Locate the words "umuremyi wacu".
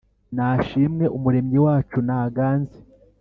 1.17-1.97